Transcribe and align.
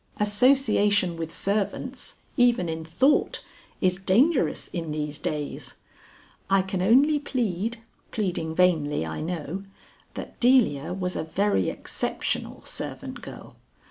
Association 0.19 1.15
with 1.15 1.31
servants, 1.31 2.15
even 2.35 2.67
in 2.67 2.83
thought, 2.83 3.43
is 3.81 3.99
dangerous 3.99 4.67
in 4.69 4.89
these 4.91 5.19
days. 5.19 5.75
I 6.49 6.63
can 6.63 6.81
only 6.81 7.19
plead 7.19 7.83
(pleading 8.09 8.55
vainly, 8.55 9.05
I 9.05 9.21
know), 9.21 9.61
that 10.15 10.39
Delia 10.39 10.91
was 10.91 11.15
a 11.15 11.23
very 11.23 11.69
exceptional 11.69 12.63
servant 12.63 13.21
girl. 13.21 13.57